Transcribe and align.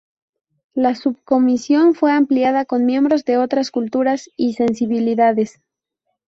La 0.73 0.95
subcomisión 0.95 1.93
fue 1.93 2.11
ampliada 2.11 2.65
con 2.65 2.87
miembros 2.87 3.23
de 3.23 3.37
otras 3.37 3.69
culturas 3.69 4.31
y 4.35 4.53
sensibilidades. 4.55 5.61